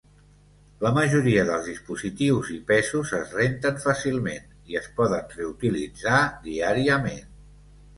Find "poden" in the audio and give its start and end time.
4.99-5.33